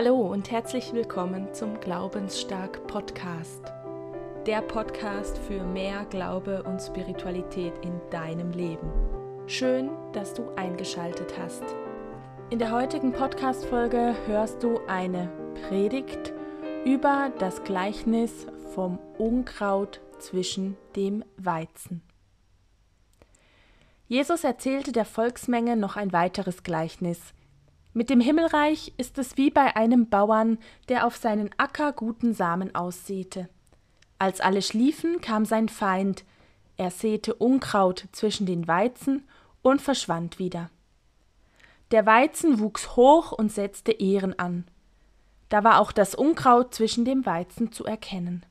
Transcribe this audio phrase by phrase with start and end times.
[0.00, 3.64] Hallo und herzlich willkommen zum Glaubensstark Podcast.
[4.46, 8.92] Der Podcast für mehr Glaube und Spiritualität in deinem Leben.
[9.48, 11.64] Schön, dass du eingeschaltet hast.
[12.50, 15.32] In der heutigen Podcast-Folge hörst du eine
[15.66, 16.32] Predigt
[16.84, 18.46] über das Gleichnis
[18.76, 22.02] vom Unkraut zwischen dem Weizen.
[24.06, 27.34] Jesus erzählte der Volksmenge noch ein weiteres Gleichnis.
[27.98, 30.58] Mit dem Himmelreich ist es wie bei einem Bauern,
[30.88, 33.48] der auf seinen Acker guten Samen aussäte.
[34.20, 36.24] Als alle schliefen, kam sein Feind,
[36.76, 39.26] er säte Unkraut zwischen den Weizen
[39.62, 40.70] und verschwand wieder.
[41.90, 44.64] Der Weizen wuchs hoch und setzte Ehren an.
[45.48, 48.46] Da war auch das Unkraut zwischen dem Weizen zu erkennen.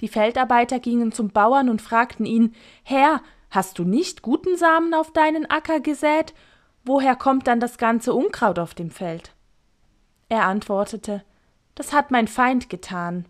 [0.00, 3.20] Die Feldarbeiter gingen zum Bauern und fragten ihn Herr,
[3.50, 6.32] Hast du nicht guten Samen auf deinen Acker gesät?
[6.84, 9.32] Woher kommt dann das ganze Unkraut auf dem Feld?
[10.28, 11.24] Er antwortete,
[11.74, 13.26] Das hat mein Feind getan.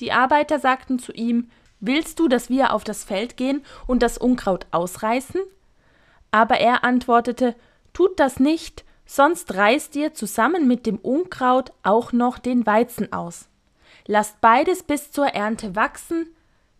[0.00, 4.16] Die Arbeiter sagten zu ihm, Willst du, dass wir auf das Feld gehen und das
[4.16, 5.40] Unkraut ausreißen?
[6.30, 7.54] Aber er antwortete,
[7.92, 13.48] Tut das nicht, sonst reißt ihr zusammen mit dem Unkraut auch noch den Weizen aus.
[14.06, 16.26] Lasst beides bis zur Ernte wachsen,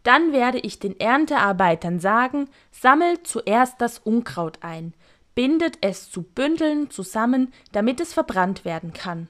[0.03, 4.93] dann werde ich den Erntearbeitern sagen, sammelt zuerst das Unkraut ein,
[5.35, 9.29] bindet es zu Bündeln zusammen, damit es verbrannt werden kann.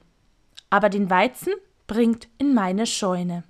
[0.69, 1.53] Aber den Weizen
[1.87, 3.43] bringt in meine Scheune.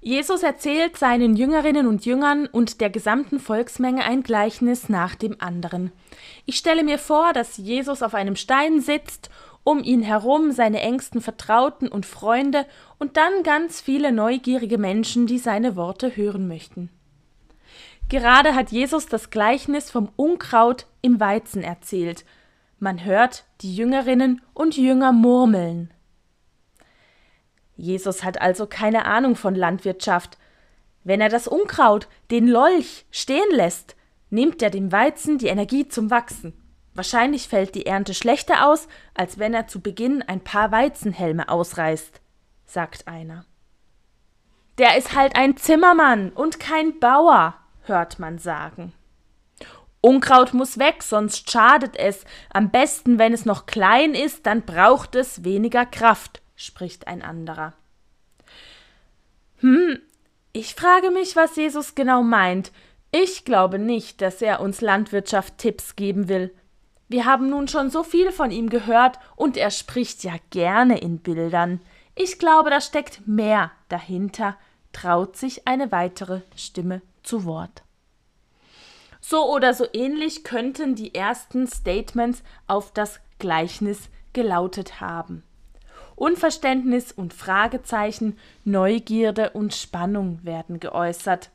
[0.00, 5.92] Jesus erzählt seinen Jüngerinnen und Jüngern und der gesamten Volksmenge ein Gleichnis nach dem anderen.
[6.46, 9.28] Ich stelle mir vor, dass Jesus auf einem Stein sitzt
[9.68, 12.64] um ihn herum seine engsten Vertrauten und Freunde
[12.98, 16.88] und dann ganz viele neugierige Menschen, die seine Worte hören möchten.
[18.08, 22.24] Gerade hat Jesus das Gleichnis vom Unkraut im Weizen erzählt.
[22.78, 25.92] Man hört die Jüngerinnen und Jünger murmeln.
[27.76, 30.38] Jesus hat also keine Ahnung von Landwirtschaft.
[31.04, 33.94] Wenn er das Unkraut, den Lolch, stehen lässt,
[34.30, 36.54] nimmt er dem Weizen die Energie zum Wachsen.
[36.94, 42.20] Wahrscheinlich fällt die Ernte schlechter aus, als wenn er zu Beginn ein paar Weizenhelme ausreißt,
[42.64, 43.44] sagt einer.
[44.78, 47.54] Der ist halt ein Zimmermann und kein Bauer,
[47.88, 48.92] hört man sagen.
[50.00, 52.24] Unkraut muss weg, sonst schadet es.
[52.50, 57.72] Am besten, wenn es noch klein ist, dann braucht es weniger Kraft, spricht ein anderer.
[59.58, 59.98] Hm,
[60.52, 62.70] ich frage mich, was Jesus genau meint.
[63.10, 66.54] Ich glaube nicht, dass er uns Landwirtschaft Tipps geben will.
[67.08, 71.18] Wir haben nun schon so viel von ihm gehört und er spricht ja gerne in
[71.18, 71.80] Bildern.
[72.14, 74.56] Ich glaube, da steckt mehr dahinter,
[74.92, 77.82] traut sich eine weitere Stimme zu Wort.
[79.20, 85.42] So oder so ähnlich könnten die ersten Statements auf das Gleichnis gelautet haben.
[86.16, 91.50] Unverständnis und Fragezeichen, Neugierde und Spannung werden geäußert.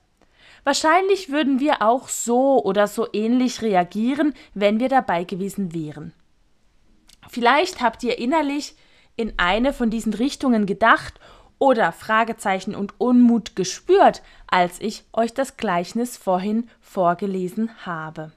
[0.63, 6.13] Wahrscheinlich würden wir auch so oder so ähnlich reagieren, wenn wir dabei gewesen wären.
[7.29, 8.75] Vielleicht habt ihr innerlich
[9.15, 11.19] in eine von diesen Richtungen gedacht
[11.59, 18.31] oder Fragezeichen und Unmut gespürt, als ich euch das Gleichnis vorhin vorgelesen habe.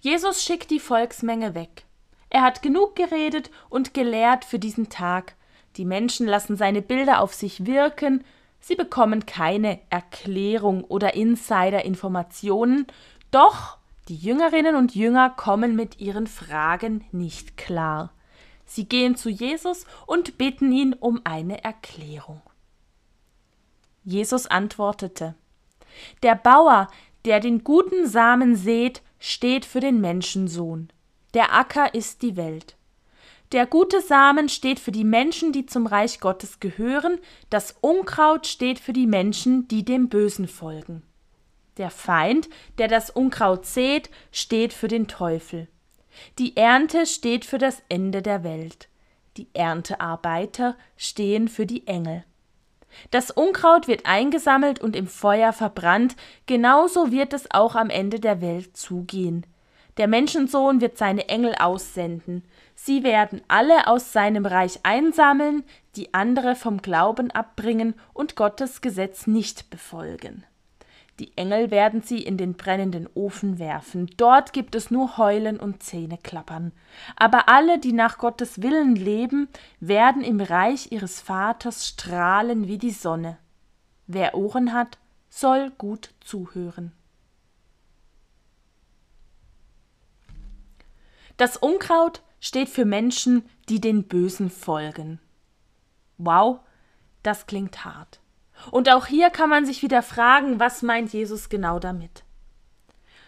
[0.00, 1.84] Jesus schickt die Volksmenge weg.
[2.28, 5.34] Er hat genug geredet und gelehrt für diesen Tag.
[5.76, 8.24] Die Menschen lassen seine Bilder auf sich wirken,
[8.66, 12.86] Sie bekommen keine Erklärung oder Insider-Informationen,
[13.30, 13.76] doch
[14.08, 18.10] die Jüngerinnen und Jünger kommen mit ihren Fragen nicht klar.
[18.66, 22.42] Sie gehen zu Jesus und bitten ihn um eine Erklärung.
[24.04, 25.34] Jesus antwortete
[26.22, 26.88] Der Bauer,
[27.24, 30.90] der den guten Samen sät, steht für den Menschensohn.
[31.32, 32.76] Der Acker ist die Welt.
[33.52, 37.18] Der gute Samen steht für die Menschen, die zum Reich Gottes gehören,
[37.50, 41.02] das Unkraut steht für die Menschen, die dem Bösen folgen.
[41.76, 42.48] Der Feind,
[42.78, 45.68] der das Unkraut sät, steht für den Teufel.
[46.38, 48.88] Die Ernte steht für das Ende der Welt.
[49.36, 52.24] Die Erntearbeiter stehen für die Engel.
[53.10, 56.14] Das Unkraut wird eingesammelt und im Feuer verbrannt,
[56.46, 59.46] genauso wird es auch am Ende der Welt zugehen.
[59.96, 62.44] Der Menschensohn wird seine Engel aussenden.
[62.74, 65.64] Sie werden alle aus seinem Reich einsammeln,
[65.94, 70.44] die andere vom Glauben abbringen und Gottes Gesetz nicht befolgen.
[71.20, 74.10] Die Engel werden sie in den brennenden Ofen werfen.
[74.16, 76.72] Dort gibt es nur Heulen und Zähneklappern.
[77.14, 82.90] Aber alle, die nach Gottes Willen leben, werden im Reich ihres Vaters strahlen wie die
[82.90, 83.38] Sonne.
[84.08, 86.92] Wer Ohren hat, soll gut zuhören.
[91.36, 95.20] Das Unkraut steht für Menschen, die den Bösen folgen.
[96.18, 96.60] Wow,
[97.22, 98.20] das klingt hart.
[98.70, 102.24] Und auch hier kann man sich wieder fragen, was meint Jesus genau damit?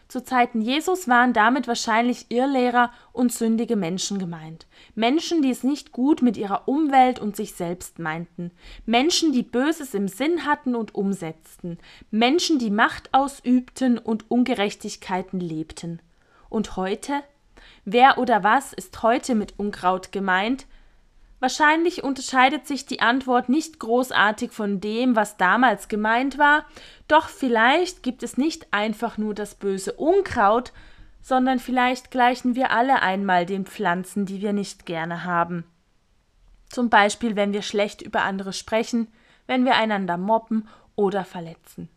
[0.09, 4.67] Zu Zeiten Jesus waren damit wahrscheinlich Irrlehrer und sündige Menschen gemeint.
[4.95, 8.53] Menschen, die es nicht gut mit ihrer Umwelt und sich selbst meinten.
[8.85, 11.79] Menschen, die Böses im Sinn hatten und umsetzten.
[12.13, 16.01] Menschen, die Macht ausübten und Ungerechtigkeiten lebten.
[16.49, 17.25] Und heute?
[17.85, 20.67] Wer oder was ist heute mit Unkraut gemeint?
[21.39, 26.65] Wahrscheinlich unterscheidet sich die Antwort nicht großartig von dem, was damals gemeint war,
[27.09, 30.73] doch vielleicht gibt es nicht einfach nur das böse Unkraut,
[31.21, 35.65] sondern vielleicht gleichen wir alle einmal den Pflanzen, die wir nicht gerne haben.
[36.71, 39.09] Zum Beispiel, wenn wir schlecht über andere sprechen,
[39.47, 41.89] wenn wir einander mobben oder verletzen.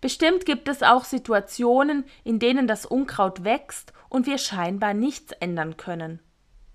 [0.00, 5.76] Bestimmt gibt es auch Situationen, in denen das Unkraut wächst und wir scheinbar nichts ändern
[5.76, 6.20] können.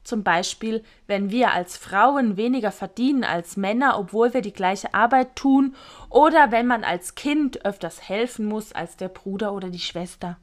[0.09, 5.35] Zum Beispiel, wenn wir als Frauen weniger verdienen als Männer, obwohl wir die gleiche Arbeit
[5.35, 5.75] tun,
[6.09, 10.39] oder wenn man als Kind öfters helfen muss als der Bruder oder die Schwester.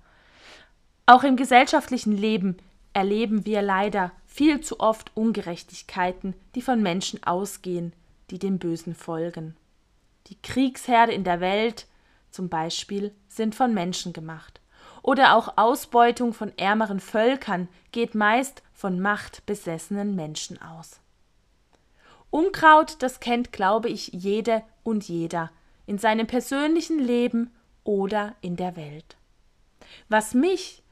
[1.05, 2.59] Auch im gesellschaftlichen Leben
[2.93, 7.93] erleben wir leider viel zu oft Ungerechtigkeiten, die von Menschen ausgehen,
[8.31, 9.57] die dem Bösen folgen.
[10.29, 11.89] Die Kriegsherde in der Welt
[12.31, 14.61] zum Beispiel sind von Menschen gemacht
[15.07, 21.01] oder auch Ausbeutung von ärmeren Völkern geht meist von machtbesessenen Menschen aus.
[22.31, 25.53] Unkraut, das kennt, glaube ich, jede und jeder
[25.87, 27.55] in seinem persönlichen Leben
[27.85, 29.17] oder in der Welt.
[30.09, 30.83] Was mich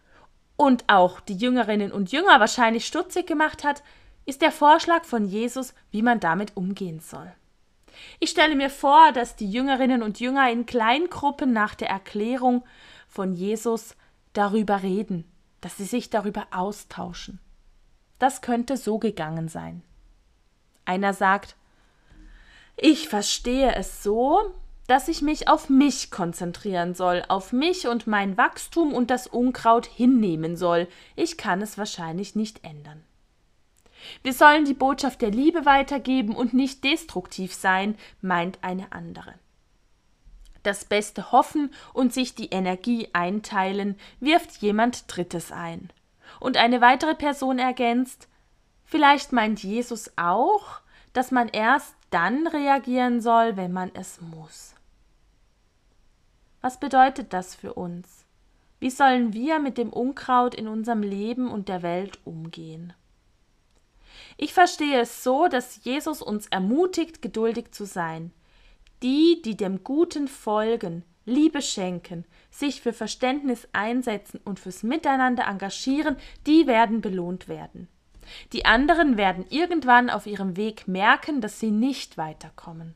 [0.56, 3.82] und auch die Jüngerinnen und Jünger wahrscheinlich stutzig gemacht hat,
[4.26, 7.32] ist der Vorschlag von Jesus, wie man damit umgehen soll.
[8.20, 12.62] Ich stelle mir vor, dass die Jüngerinnen und Jünger in Kleingruppen nach der Erklärung
[13.08, 13.96] von Jesus
[14.34, 15.24] darüber reden,
[15.60, 17.40] dass sie sich darüber austauschen.
[18.18, 19.82] Das könnte so gegangen sein.
[20.84, 21.56] Einer sagt,
[22.76, 24.52] ich verstehe es so,
[24.86, 29.86] dass ich mich auf mich konzentrieren soll, auf mich und mein Wachstum und das Unkraut
[29.86, 30.88] hinnehmen soll.
[31.16, 33.02] Ich kann es wahrscheinlich nicht ändern.
[34.22, 39.34] Wir sollen die Botschaft der Liebe weitergeben und nicht destruktiv sein, meint eine andere
[40.64, 45.90] das Beste hoffen und sich die Energie einteilen, wirft jemand Drittes ein.
[46.40, 48.28] Und eine weitere Person ergänzt,
[48.84, 50.80] vielleicht meint Jesus auch,
[51.12, 54.74] dass man erst dann reagieren soll, wenn man es muss.
[56.60, 58.24] Was bedeutet das für uns?
[58.80, 62.92] Wie sollen wir mit dem Unkraut in unserem Leben und der Welt umgehen?
[64.36, 68.32] Ich verstehe es so, dass Jesus uns ermutigt, geduldig zu sein,
[69.04, 76.16] die, die dem Guten folgen, Liebe schenken, sich für Verständnis einsetzen und fürs Miteinander engagieren,
[76.46, 77.88] die werden belohnt werden.
[78.52, 82.94] Die anderen werden irgendwann auf ihrem Weg merken, dass sie nicht weiterkommen.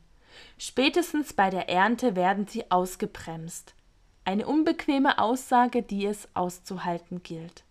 [0.57, 3.75] Spätestens bei der Ernte werden sie ausgebremst.
[4.25, 7.63] Eine unbequeme Aussage, die es auszuhalten gilt.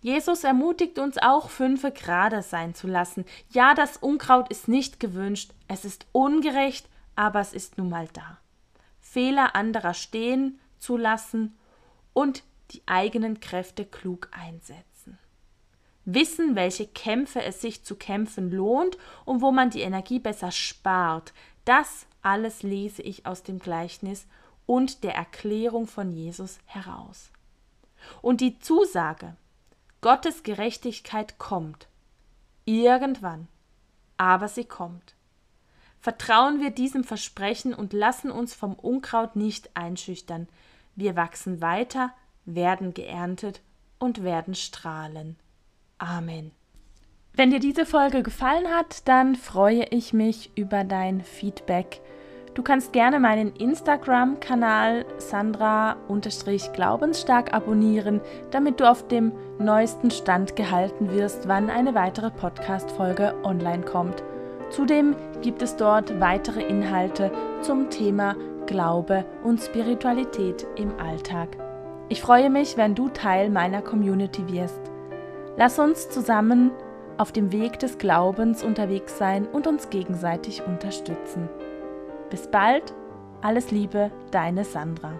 [0.00, 3.24] Jesus ermutigt uns auch, fünfe gerade sein zu lassen.
[3.50, 8.38] Ja, das Unkraut ist nicht gewünscht, es ist ungerecht, aber es ist nun mal da.
[9.00, 11.56] Fehler anderer stehen zu lassen
[12.12, 15.18] und die eigenen Kräfte klug einsetzen.
[16.04, 21.32] Wissen, welche Kämpfe es sich zu kämpfen lohnt und wo man die Energie besser spart,
[21.64, 24.26] das alles lese ich aus dem Gleichnis
[24.66, 27.30] und der Erklärung von Jesus heraus.
[28.20, 29.36] Und die Zusage,
[30.00, 31.88] Gottes Gerechtigkeit kommt,
[32.66, 33.48] irgendwann,
[34.16, 35.14] aber sie kommt.
[36.04, 40.48] Vertrauen wir diesem Versprechen und lassen uns vom Unkraut nicht einschüchtern.
[40.94, 42.10] Wir wachsen weiter,
[42.44, 43.62] werden geerntet
[43.98, 45.36] und werden strahlen.
[45.96, 46.50] Amen.
[47.32, 52.02] Wenn dir diese Folge gefallen hat, dann freue ich mich über dein Feedback.
[52.52, 58.20] Du kannst gerne meinen Instagram-Kanal Sandra-Glaubensstark abonnieren,
[58.50, 64.22] damit du auf dem neuesten Stand gehalten wirst, wann eine weitere Podcast-Folge online kommt.
[64.74, 68.34] Zudem gibt es dort weitere Inhalte zum Thema
[68.66, 71.56] Glaube und Spiritualität im Alltag.
[72.08, 74.80] Ich freue mich, wenn du Teil meiner Community wirst.
[75.56, 76.72] Lass uns zusammen
[77.18, 81.48] auf dem Weg des Glaubens unterwegs sein und uns gegenseitig unterstützen.
[82.28, 82.92] Bis bald,
[83.42, 85.12] alles Liebe, deine Sandra.